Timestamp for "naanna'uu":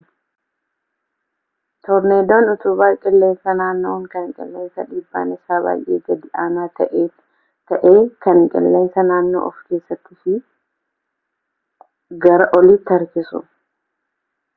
3.59-4.01